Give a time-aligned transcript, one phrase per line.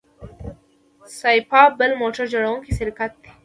[1.19, 3.29] سایپا بل موټر جوړوونکی شرکت دی.